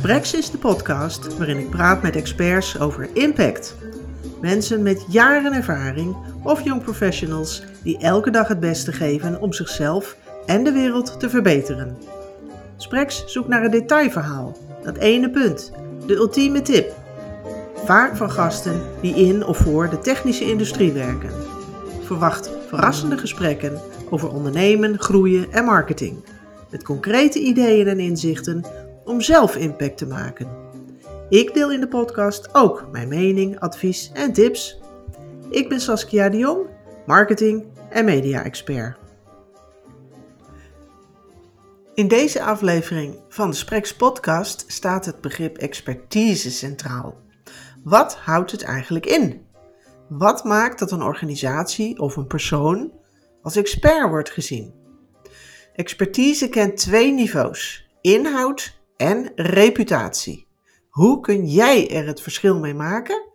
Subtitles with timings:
[0.00, 3.76] Sprex is de podcast waarin ik praat met experts over impact.
[4.40, 10.16] Mensen met jaren ervaring of jong professionals die elke dag het beste geven om zichzelf
[10.46, 11.96] en de wereld te verbeteren.
[12.76, 15.72] Sprex zoekt naar een detailverhaal, dat ene punt,
[16.06, 16.92] de ultieme tip.
[17.84, 21.30] Vaak van gasten die in of voor de technische industrie werken.
[22.02, 23.80] Verwacht verrassende gesprekken
[24.10, 26.24] over ondernemen, groeien en marketing.
[26.70, 28.64] Met concrete ideeën en inzichten
[29.10, 30.48] om zelf impact te maken.
[31.28, 34.80] Ik deel in de podcast ook mijn mening, advies en tips.
[35.48, 36.66] Ik ben Saskia de Jong,
[37.06, 38.96] marketing en media-expert.
[41.94, 47.16] In deze aflevering van de Spreks podcast staat het begrip expertise centraal.
[47.84, 49.46] Wat houdt het eigenlijk in?
[50.08, 52.92] Wat maakt dat een organisatie of een persoon
[53.42, 54.74] als expert wordt gezien?
[55.74, 60.48] Expertise kent twee niveaus: inhoud en reputatie.
[60.88, 63.28] Hoe kun jij er het verschil mee maken?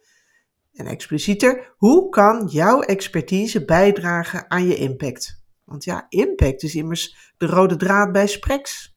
[0.74, 5.44] En explicieter, hoe kan jouw expertise bijdragen aan je impact?
[5.64, 8.96] Want ja, impact is immers de rode draad bij Sprex.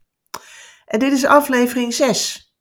[0.84, 2.54] En dit is aflevering 6.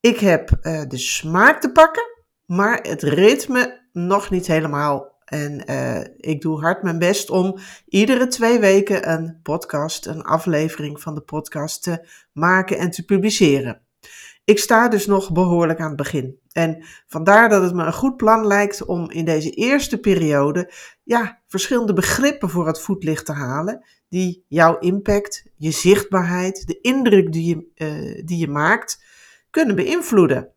[0.00, 2.04] Ik heb uh, de smaak te pakken,
[2.46, 5.15] maar het ritme nog niet helemaal.
[5.26, 11.00] En uh, ik doe hard mijn best om iedere twee weken een podcast, een aflevering
[11.00, 13.80] van de podcast te maken en te publiceren.
[14.44, 16.38] Ik sta dus nog behoorlijk aan het begin.
[16.52, 21.42] En vandaar dat het me een goed plan lijkt om in deze eerste periode ja,
[21.46, 27.44] verschillende begrippen voor het voetlicht te halen, die jouw impact, je zichtbaarheid, de indruk die
[27.44, 29.04] je, uh, die je maakt,
[29.50, 30.55] kunnen beïnvloeden.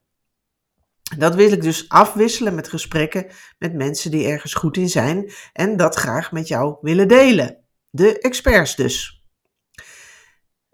[1.18, 5.78] Dat wil ik dus afwisselen met gesprekken met mensen die ergens goed in zijn en
[5.78, 7.58] dat graag met jou willen delen.
[7.90, 9.24] De experts dus.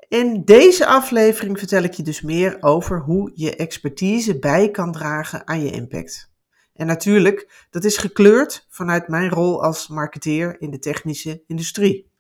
[0.08, 5.48] In deze aflevering vertel ik je dus meer over hoe je expertise bij kan dragen
[5.48, 6.34] aan je impact.
[6.74, 12.12] En natuurlijk, dat is gekleurd vanuit mijn rol als marketeer in de technische industrie.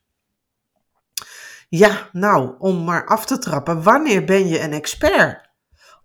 [1.69, 5.44] Ja, nou, om maar af te trappen, wanneer ben je een expert?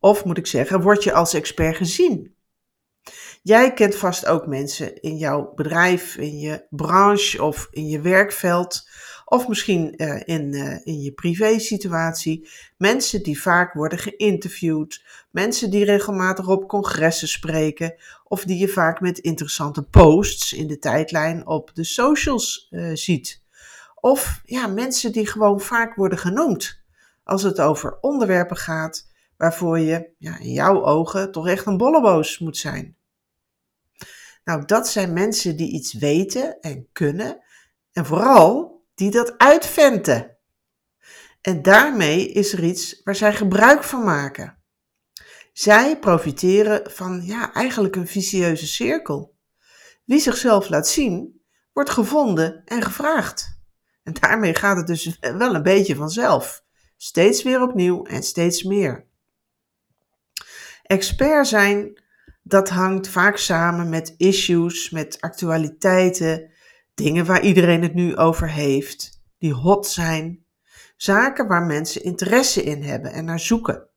[0.00, 2.34] Of moet ik zeggen, word je als expert gezien?
[3.43, 8.89] Jij kent vast ook mensen in jouw bedrijf, in je branche of in je werkveld
[9.31, 12.49] of misschien uh, in, uh, in je privé-situatie.
[12.77, 15.05] Mensen die vaak worden geïnterviewd.
[15.31, 17.94] Mensen die regelmatig op congressen spreken.
[18.25, 23.43] Of die je vaak met interessante posts in de tijdlijn op de socials uh, ziet.
[23.94, 26.83] Of ja, mensen die gewoon vaak worden genoemd.
[27.25, 29.09] Als het over onderwerpen gaat
[29.41, 32.97] waarvoor je ja, in jouw ogen toch echt een bolleboos moet zijn.
[34.45, 37.43] Nou, dat zijn mensen die iets weten en kunnen.
[37.93, 40.37] En vooral die dat uitventen.
[41.41, 44.59] En daarmee is er iets waar zij gebruik van maken.
[45.53, 49.37] Zij profiteren van ja, eigenlijk een vicieuze cirkel.
[50.05, 53.61] Wie zichzelf laat zien, wordt gevonden en gevraagd.
[54.03, 56.65] En daarmee gaat het dus wel een beetje vanzelf.
[56.97, 59.09] Steeds weer opnieuw en steeds meer.
[60.91, 62.03] Expert zijn,
[62.43, 66.51] dat hangt vaak samen met issues, met actualiteiten,
[66.95, 70.45] Dingen waar iedereen het nu over heeft, die hot zijn.
[70.97, 73.89] Zaken waar mensen interesse in hebben en naar zoeken.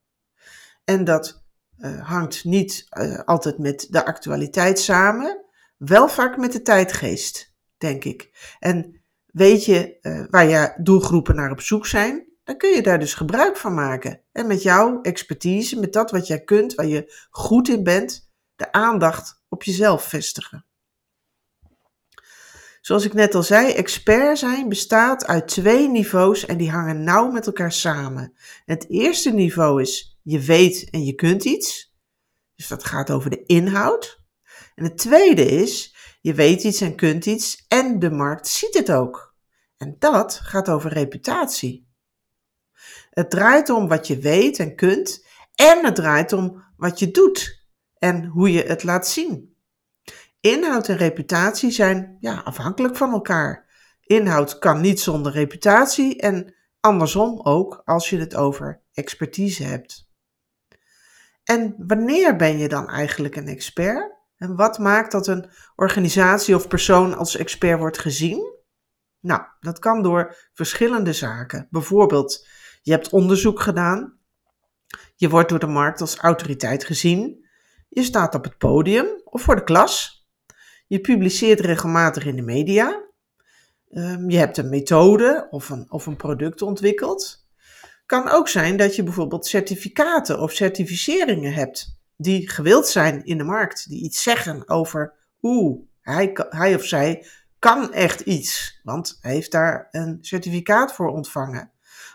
[0.84, 1.44] En dat
[1.78, 5.44] uh, hangt niet uh, altijd met de actualiteit samen,
[5.76, 8.54] wel vaak met de tijdgeest, denk ik.
[8.58, 12.98] En weet je uh, waar je doelgroepen naar op zoek zijn, dan kun je daar
[12.98, 14.20] dus gebruik van maken.
[14.32, 18.72] En met jouw expertise, met dat wat jij kunt, waar je goed in bent, de
[18.72, 20.66] aandacht op jezelf vestigen.
[22.80, 27.30] Zoals ik net al zei, expert zijn bestaat uit twee niveaus en die hangen nauw
[27.30, 28.32] met elkaar samen.
[28.64, 31.94] Het eerste niveau is je weet en je kunt iets.
[32.54, 34.22] Dus dat gaat over de inhoud.
[34.74, 38.92] En het tweede is je weet iets en kunt iets en de markt ziet het
[38.92, 39.34] ook.
[39.76, 41.83] En dat gaat over reputatie.
[43.14, 47.66] Het draait om wat je weet en kunt en het draait om wat je doet
[47.98, 49.56] en hoe je het laat zien.
[50.40, 53.66] Inhoud en reputatie zijn ja, afhankelijk van elkaar.
[54.00, 60.08] Inhoud kan niet zonder reputatie en andersom ook als je het over expertise hebt.
[61.44, 64.12] En wanneer ben je dan eigenlijk een expert?
[64.36, 68.52] En wat maakt dat een organisatie of persoon als expert wordt gezien?
[69.20, 71.66] Nou, dat kan door verschillende zaken.
[71.70, 72.46] Bijvoorbeeld,
[72.84, 74.18] je hebt onderzoek gedaan.
[75.16, 77.46] Je wordt door de markt als autoriteit gezien.
[77.88, 80.26] Je staat op het podium of voor de klas.
[80.86, 83.02] Je publiceert regelmatig in de media.
[83.90, 87.46] Um, je hebt een methode of een, of een product ontwikkeld.
[88.06, 93.44] Kan ook zijn dat je bijvoorbeeld certificaten of certificeringen hebt die gewild zijn in de
[93.44, 97.26] markt, die iets zeggen over, oeh, hij, hij of zij
[97.58, 101.73] kan echt iets, want hij heeft daar een certificaat voor ontvangen.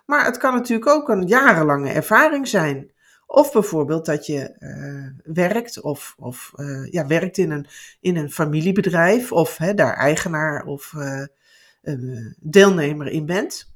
[0.09, 2.91] Maar het kan natuurlijk ook een jarenlange ervaring zijn.
[3.25, 7.67] Of bijvoorbeeld dat je uh, werkt of, of uh, ja, werkt in een,
[7.99, 11.25] in een familiebedrijf of hè, daar eigenaar of uh,
[12.39, 13.73] deelnemer in bent.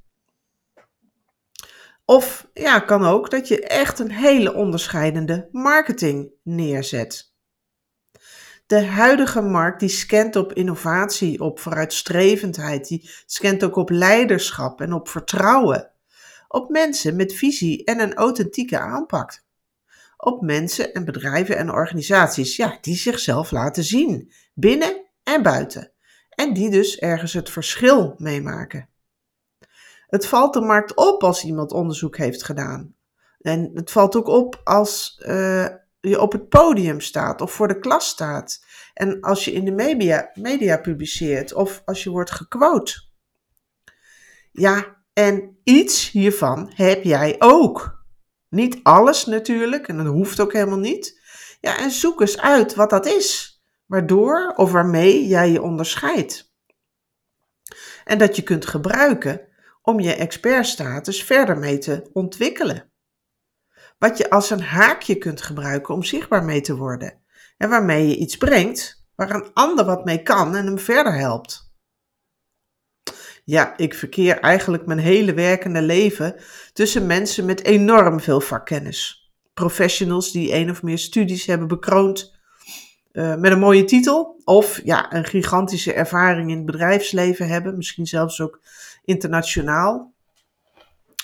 [2.06, 7.33] Of ja, kan ook dat je echt een hele onderscheidende marketing neerzet.
[8.65, 14.94] De huidige markt die scant op innovatie, op vooruitstrevendheid, die scant ook op leiderschap en
[14.94, 15.92] op vertrouwen.
[16.53, 19.44] Op mensen met visie en een authentieke aanpak.
[20.17, 25.91] Op mensen en bedrijven en organisaties ja, die zichzelf laten zien, binnen en buiten.
[26.29, 28.89] En die dus ergens het verschil meemaken.
[30.07, 32.95] Het valt de markt op als iemand onderzoek heeft gedaan.
[33.41, 35.67] En het valt ook op als uh,
[36.00, 38.65] je op het podium staat of voor de klas staat.
[38.94, 43.03] En als je in de media, media publiceert of als je wordt gequote.
[44.51, 48.04] Ja, en iets hiervan heb jij ook.
[48.50, 51.21] Niet alles natuurlijk, en dat hoeft ook helemaal niet.
[51.60, 56.54] Ja, en zoek eens uit wat dat is, waardoor of waarmee jij je onderscheidt.
[58.04, 59.42] En dat je kunt gebruiken
[59.81, 62.92] om je expertstatus verder mee te ontwikkelen.
[63.98, 67.21] Wat je als een haakje kunt gebruiken om zichtbaar mee te worden.
[67.57, 71.62] En waarmee je iets brengt waar een ander wat mee kan en hem verder helpt.
[73.45, 76.35] Ja, ik verkeer eigenlijk mijn hele werkende leven
[76.73, 79.31] tussen mensen met enorm veel vakkennis.
[79.53, 82.35] Professionals die één of meer studies hebben bekroond
[83.11, 84.41] uh, met een mooie titel.
[84.43, 87.77] Of ja, een gigantische ervaring in het bedrijfsleven hebben.
[87.77, 88.61] Misschien zelfs ook
[89.05, 90.13] internationaal.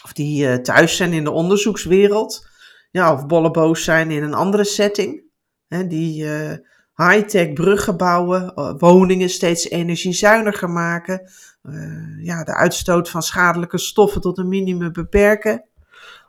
[0.04, 2.48] Of die uh, thuis zijn in de onderzoekswereld.
[2.92, 5.24] Ja, of bolleboos zijn in een andere setting.
[5.68, 6.52] Hè, die uh,
[6.96, 11.30] high-tech bruggen bouwen, woningen steeds energiezuiniger maken
[11.64, 15.64] uh, ja, de uitstoot van schadelijke stoffen tot een minimum beperken.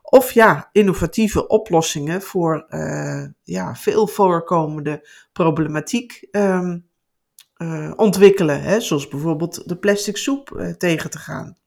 [0.02, 6.88] Of ja, innovatieve oplossingen voor uh, ja, veel voorkomende problematiek um,
[7.56, 8.62] uh, ontwikkelen.
[8.62, 11.58] Hè, zoals bijvoorbeeld de plastic soep tegen te gaan.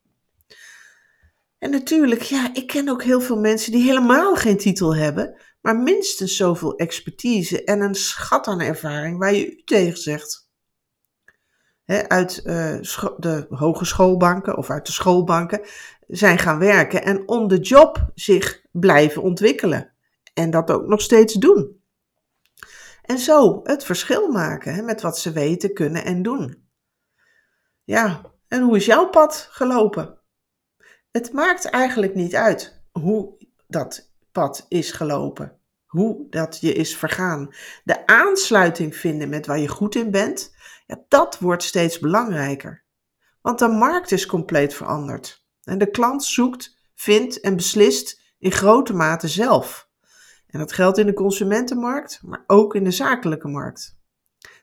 [1.57, 5.77] En natuurlijk, ja, ik ken ook heel veel mensen die helemaal geen titel hebben, maar
[5.77, 10.42] minstens zoveel expertise en een schat aan ervaring waar je u tegen zegt
[12.07, 12.77] uit uh,
[13.17, 15.61] de hogeschoolbanken of uit de schoolbanken
[16.07, 19.93] zijn gaan werken en on the job zich blijven ontwikkelen.
[20.33, 21.81] En dat ook nog steeds doen.
[23.01, 26.67] En zo het verschil maken hè, met wat ze weten, kunnen en doen.
[27.83, 30.17] Ja, en hoe is jouw pad gelopen?
[31.11, 33.37] Het maakt eigenlijk niet uit hoe
[33.67, 35.59] dat pad is gelopen,
[35.93, 37.53] hoe dat je is vergaan.
[37.83, 40.55] De aansluiting vinden met waar je goed in bent
[40.85, 42.83] ja, dat wordt steeds belangrijker.
[43.41, 45.45] Want de markt is compleet veranderd.
[45.63, 49.89] En de klant zoekt, vindt en beslist in grote mate zelf.
[50.47, 53.97] En dat geldt in de consumentenmarkt, maar ook in de zakelijke markt.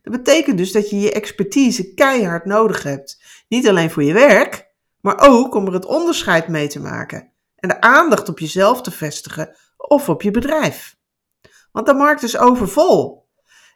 [0.03, 3.23] Dat betekent dus dat je je expertise keihard nodig hebt.
[3.49, 7.33] Niet alleen voor je werk, maar ook om er het onderscheid mee te maken.
[7.57, 10.99] En de aandacht op jezelf te vestigen of op je bedrijf.
[11.73, 13.29] Want de markt is overvol.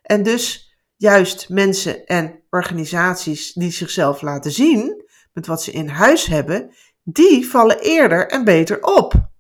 [0.02, 6.26] En dus juist mensen en organisaties die zichzelf laten zien met wat ze in huis
[6.26, 9.30] hebben, die vallen eerder en beter op.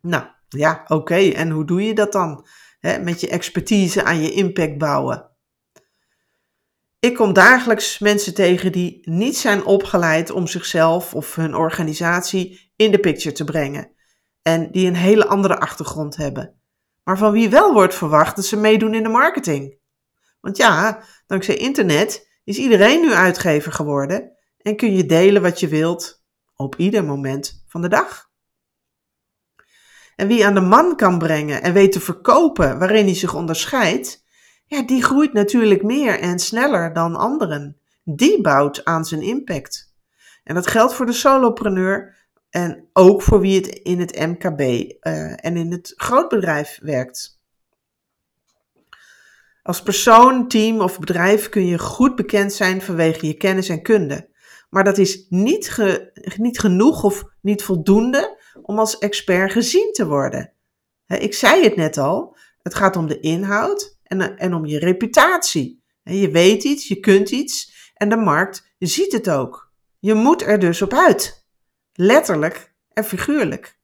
[0.00, 2.46] Nou ja, oké, en hoe doe je dat dan?
[2.80, 5.30] met je expertise aan je impact bouwen.
[6.98, 12.90] Ik kom dagelijks mensen tegen die niet zijn opgeleid om zichzelf of hun organisatie in
[12.90, 13.92] de picture te brengen.
[14.42, 16.57] En die een hele andere achtergrond hebben.
[17.08, 19.78] Maar van wie wel wordt verwacht dat ze meedoen in de marketing.
[20.40, 25.68] Want ja, dankzij internet is iedereen nu uitgever geworden en kun je delen wat je
[25.68, 26.24] wilt
[26.56, 28.30] op ieder moment van de dag.
[30.16, 34.24] En wie aan de man kan brengen en weet te verkopen waarin hij zich onderscheidt,
[34.66, 37.80] ja, die groeit natuurlijk meer en sneller dan anderen.
[38.04, 39.94] Die bouwt aan zijn impact.
[40.44, 42.16] En dat geldt voor de solopreneur
[42.50, 47.40] en ook voor wie het in het MKB uh, en in het grootbedrijf werkt.
[49.62, 54.28] Als persoon, team of bedrijf kun je goed bekend zijn vanwege je kennis en kunde.
[54.70, 55.76] Maar dat is niet,
[56.36, 60.52] niet genoeg of niet voldoende om als expert gezien te worden.
[61.06, 65.82] Ik zei het net al, het gaat om de inhoud en, en om je reputatie.
[66.02, 69.72] Je weet iets, je kunt iets en de markt ziet het ook.
[69.98, 71.37] Je moet er dus op uit.
[72.00, 73.78] Letterlijk en figuurlijk.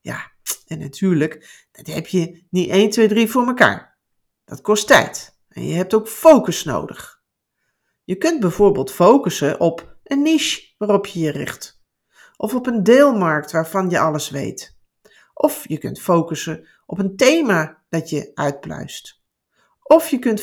[0.00, 0.32] Ja,
[0.66, 3.98] en natuurlijk, dat heb je niet 1, 2, 3 voor elkaar.
[4.44, 7.22] Dat kost tijd en je hebt ook focus nodig.
[8.04, 11.82] Je kunt bijvoorbeeld focussen op een niche waarop je je richt,
[12.36, 14.78] of op een deelmarkt waarvan je alles weet.
[15.34, 19.22] Of je kunt focussen op een thema dat je uitpluist.
[19.82, 20.42] Of je kunt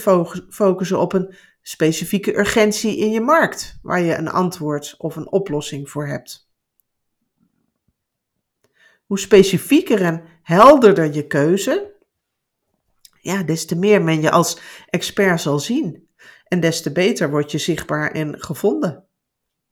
[0.49, 5.89] focussen op een specifieke urgentie in je markt, waar je een antwoord of een oplossing
[5.89, 6.46] voor hebt.
[9.07, 11.95] Hoe specifieker en helderder je keuze,
[13.21, 14.59] ja, des te meer men je als
[14.89, 16.07] expert zal zien.
[16.47, 19.07] En des te beter word je zichtbaar en gevonden,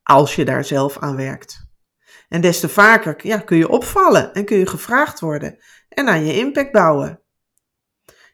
[0.04, 1.68] als je daar zelf aan werkt.
[2.30, 5.58] En des te vaker ja, kun je opvallen en kun je gevraagd worden
[5.89, 7.22] en aan je impact bouwen.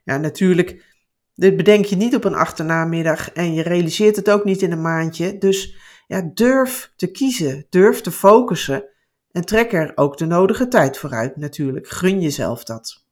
[0.03, 0.85] Ja, natuurlijk
[1.33, 4.81] dit bedenk je niet op een achternamiddag en je realiseert het ook niet in een
[4.81, 5.37] maandje.
[5.37, 5.77] Dus
[6.07, 8.89] ja, durf te kiezen, durf te focussen
[9.31, 11.87] en trek er ook de nodige tijd voor uit natuurlijk.
[11.87, 13.05] Gun jezelf dat.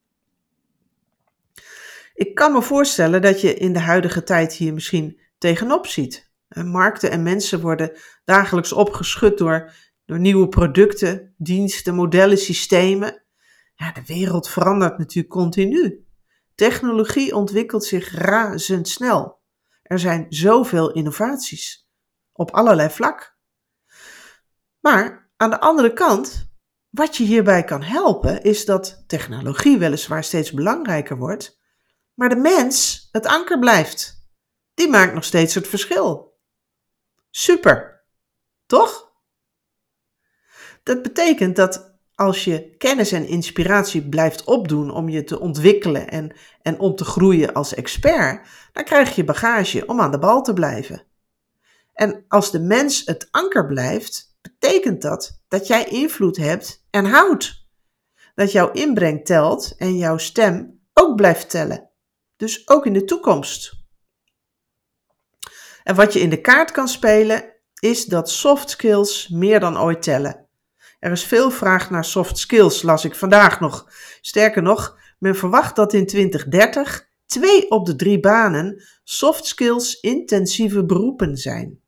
[2.13, 6.31] Ik kan me voorstellen dat je in de huidige tijd hier misschien tegenop ziet.
[6.49, 9.73] Markten en mensen worden dagelijks opgeschud door,
[10.05, 13.23] door nieuwe producten, diensten, modellen, systemen.
[13.75, 16.05] Ja, de wereld verandert natuurlijk continu.
[16.55, 19.39] Technologie ontwikkelt zich razendsnel.
[19.81, 21.89] Er zijn zoveel innovaties
[22.31, 23.37] op allerlei vlak.
[24.79, 26.51] Maar aan de andere kant,
[26.89, 31.59] wat je hierbij kan helpen, is dat technologie weliswaar steeds belangrijker wordt,
[32.13, 34.27] maar de mens het anker blijft.
[34.73, 36.37] Die maakt nog steeds het verschil.
[37.29, 38.05] Super,
[38.65, 39.11] toch?
[40.83, 46.35] Dat betekent dat als je kennis en inspiratie blijft opdoen om je te ontwikkelen en,
[46.61, 50.53] en om te groeien als expert, dan krijg je bagage om aan de bal te
[50.53, 51.03] blijven.
[51.93, 54.28] En als de mens het anker blijft,
[54.69, 57.67] betekent dat dat jij invloed hebt en houdt.
[58.35, 61.89] Dat jouw inbreng telt en jouw stem ook blijft tellen.
[62.35, 63.73] Dus ook in de toekomst.
[65.83, 70.01] En wat je in de kaart kan spelen, is dat soft skills meer dan ooit
[70.01, 70.47] tellen.
[70.99, 73.91] Er is veel vraag naar soft skills, las ik vandaag nog.
[74.21, 80.85] Sterker nog, men verwacht dat in 2030 twee op de drie banen soft skills intensieve
[80.85, 81.79] beroepen zijn.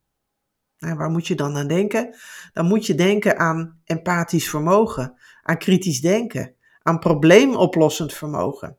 [0.82, 2.16] Nou, waar moet je dan aan denken?
[2.54, 8.78] Dan moet je denken aan empathisch vermogen, aan kritisch denken, aan probleemoplossend vermogen.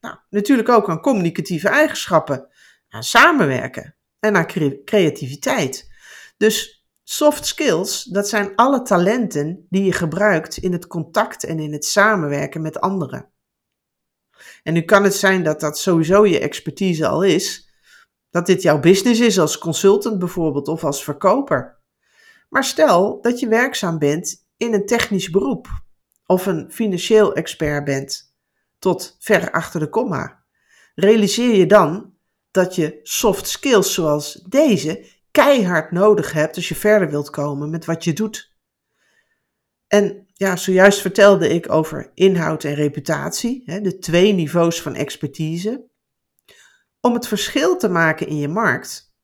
[0.00, 2.48] Nou, natuurlijk ook aan communicatieve eigenschappen,
[2.88, 4.46] aan samenwerken en aan
[4.84, 5.90] creativiteit.
[6.36, 6.76] Dus
[7.08, 11.84] Soft skills, dat zijn alle talenten die je gebruikt in het contact en in het
[11.84, 13.28] samenwerken met anderen.
[14.62, 17.65] En nu kan het zijn dat dat sowieso je expertise al is,
[18.36, 21.78] dat dit jouw business is als consultant bijvoorbeeld of als verkoper.
[22.48, 25.68] Maar stel dat je werkzaam bent in een technisch beroep
[26.26, 28.34] of een financieel expert bent,
[28.78, 30.44] tot ver achter de komma.
[30.94, 32.14] Realiseer je dan
[32.50, 37.84] dat je soft skills zoals deze keihard nodig hebt als je verder wilt komen met
[37.84, 38.54] wat je doet.
[39.86, 45.94] En ja, zojuist vertelde ik over inhoud en reputatie, de twee niveaus van expertise.
[47.06, 49.14] Om het verschil te maken in je markt,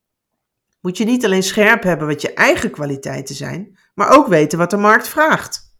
[0.80, 4.70] moet je niet alleen scherp hebben wat je eigen kwaliteiten zijn, maar ook weten wat
[4.70, 5.76] de markt vraagt.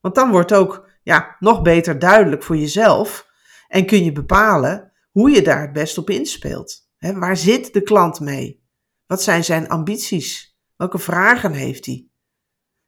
[0.00, 3.28] Want dan wordt ook ja, nog beter duidelijk voor jezelf
[3.68, 6.88] en kun je bepalen hoe je daar het best op inspeelt.
[6.98, 8.64] Waar zit de klant mee?
[9.06, 10.58] Wat zijn zijn ambities?
[10.76, 12.08] Welke vragen heeft hij?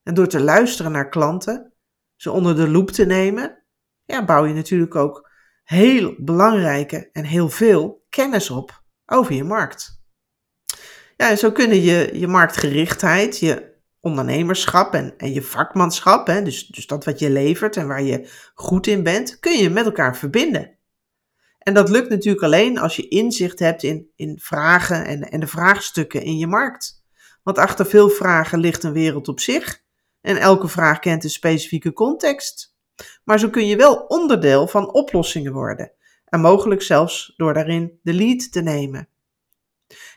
[0.03, 1.73] En door te luisteren naar klanten,
[2.17, 3.65] ze onder de loep te nemen,
[4.05, 5.28] ja, bouw je natuurlijk ook
[5.69, 10.03] heel belangrijke en heel veel kennis op over je markt.
[11.17, 16.67] Ja, en zo kunnen je, je marktgerichtheid, je ondernemerschap en, en je vakmanschap, hè, dus,
[16.67, 20.17] dus dat wat je levert en waar je goed in bent, kun je met elkaar
[20.17, 20.79] verbinden.
[21.59, 25.47] En dat lukt natuurlijk alleen als je inzicht hebt in, in vragen en, en de
[25.47, 27.05] vraagstukken in je markt.
[27.43, 29.83] Want achter veel vragen ligt een wereld op zich.
[30.21, 32.77] En elke vraag kent een specifieke context.
[33.25, 35.93] Maar zo kun je wel onderdeel van oplossingen worden.
[36.25, 39.09] En mogelijk zelfs door daarin de lead te nemen.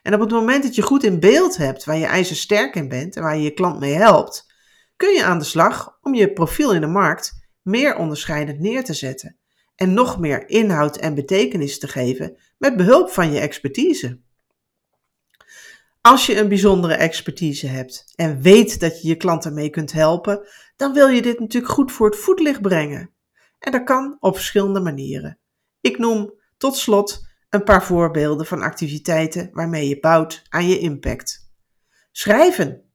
[0.01, 2.89] En op het moment dat je goed in beeld hebt waar je ijzer sterk in
[2.89, 4.53] bent en waar je je klant mee helpt,
[4.95, 8.93] kun je aan de slag om je profiel in de markt meer onderscheidend neer te
[8.93, 9.37] zetten
[9.75, 14.19] en nog meer inhoud en betekenis te geven met behulp van je expertise.
[16.01, 20.47] Als je een bijzondere expertise hebt en weet dat je je klanten mee kunt helpen,
[20.81, 23.13] dan wil je dit natuurlijk goed voor het voetlicht brengen.
[23.59, 25.39] En dat kan op verschillende manieren.
[25.81, 31.53] Ik noem tot slot een paar voorbeelden van activiteiten waarmee je bouwt aan je impact.
[32.11, 32.91] Schrijven,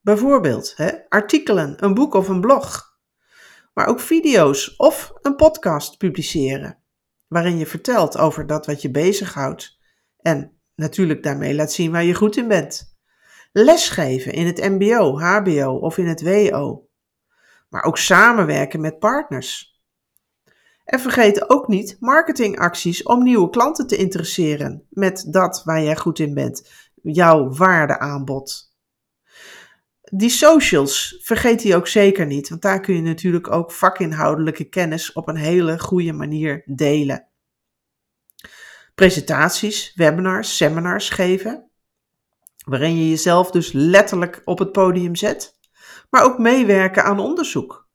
[0.00, 2.98] bijvoorbeeld hè, artikelen, een boek of een blog.
[3.74, 6.82] maar ook video's of een podcast publiceren,
[7.26, 9.78] waarin je vertelt over dat wat je bezighoudt
[10.16, 12.96] en natuurlijk daarmee laat zien waar je goed in bent.
[13.52, 16.87] Lesgeven in het MBO, HBO of in het WO.
[17.68, 19.80] Maar ook samenwerken met partners.
[20.84, 26.18] En vergeet ook niet marketingacties om nieuwe klanten te interesseren met dat waar jij goed
[26.18, 26.70] in bent,
[27.02, 28.68] jouw waardeaanbod.
[30.02, 35.12] Die socials, vergeet die ook zeker niet, want daar kun je natuurlijk ook vakinhoudelijke kennis
[35.12, 37.28] op een hele goede manier delen.
[38.94, 41.70] Presentaties, webinars, seminars geven,
[42.64, 45.57] waarin je jezelf dus letterlijk op het podium zet,
[46.10, 47.88] maar ook meewerken aan onderzoek.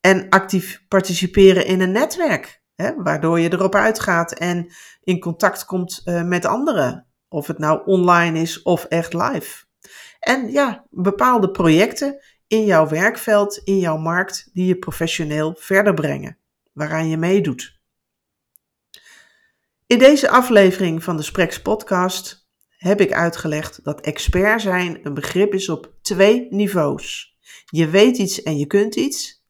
[0.00, 6.02] En actief participeren in een netwerk, hè, waardoor je erop uitgaat en in contact komt
[6.04, 7.06] uh, met anderen.
[7.28, 9.64] Of het nou online is of echt live.
[10.18, 16.38] En ja, bepaalde projecten in jouw werkveld, in jouw markt, die je professioneel verder brengen,
[16.72, 17.80] waaraan je meedoet.
[19.86, 25.54] In deze aflevering van de Spreks podcast heb ik uitgelegd dat expert zijn een begrip
[25.54, 27.35] is op twee niveaus.
[27.64, 29.44] Je weet iets en je kunt iets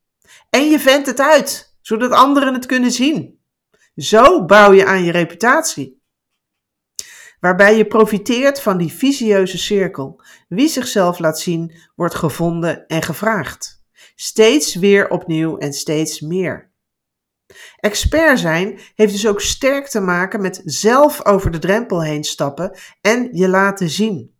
[0.50, 3.38] en je vendt het uit, zodat anderen het kunnen zien.
[3.96, 6.02] Zo bouw je aan je reputatie.
[7.40, 10.22] Waarbij je profiteert van die visieuze cirkel.
[10.48, 13.84] Wie zichzelf laat zien, wordt gevonden en gevraagd.
[14.14, 16.70] Steeds weer opnieuw en steeds meer.
[17.76, 22.78] Expert zijn heeft dus ook sterk te maken met zelf over de drempel heen stappen
[23.00, 24.35] en je laten zien.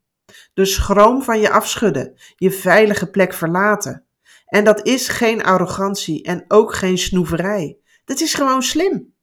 [0.54, 4.04] Dus schroom van je afschudden, je veilige plek verlaten.
[4.46, 7.78] En dat is geen arrogantie en ook geen snoeverij.
[8.04, 9.14] Dat is gewoon slim.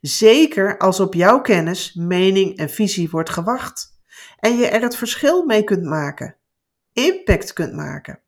[0.00, 3.96] Zeker als op jouw kennis, mening en visie wordt gewacht
[4.38, 6.36] en je er het verschil mee kunt maken,
[6.92, 8.20] impact kunt maken.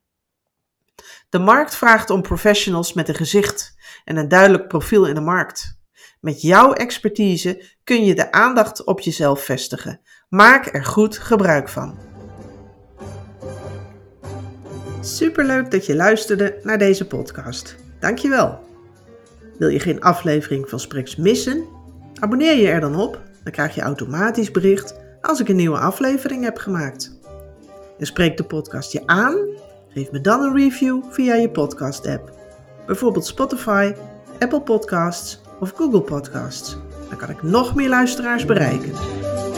[1.29, 5.79] De markt vraagt om professionals met een gezicht en een duidelijk profiel in de markt.
[6.19, 10.01] Met jouw expertise kun je de aandacht op jezelf vestigen.
[10.31, 11.97] Maak er goed gebruik van.
[15.01, 17.75] Superleuk dat je luisterde naar deze podcast.
[17.99, 18.59] Dankjewel.
[19.57, 21.65] Wil je geen aflevering van Spreks missen?
[22.19, 26.43] Abonneer je er dan op, dan krijg je automatisch bericht als ik een nieuwe aflevering
[26.43, 27.19] heb gemaakt.
[27.99, 29.35] En spreek de podcast je aan?
[29.89, 32.31] Geef me dan een review via je podcast app.
[32.85, 33.93] Bijvoorbeeld Spotify,
[34.39, 36.77] Apple Podcasts of Google Podcasts.
[37.09, 38.93] Dan kan ik nog meer luisteraars bereiken.